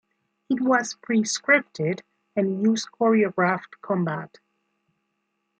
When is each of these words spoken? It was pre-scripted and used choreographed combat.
It 0.49 0.59
was 0.61 0.95
pre-scripted 0.95 2.01
and 2.35 2.63
used 2.63 2.89
choreographed 2.99 3.81
combat. 3.83 4.39